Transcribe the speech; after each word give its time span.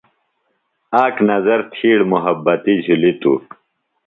اک 1.03 1.15
نظر 1.29 1.59
تِھیڑ 1.71 1.99
محبتی 2.11 2.73
جُھلیۡ 2.85 3.15
توۡ۔ 3.21 3.39